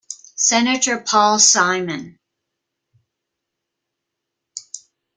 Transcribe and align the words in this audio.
Senator 0.35 0.97
Paul 1.01 1.37
Simon. 1.37 2.17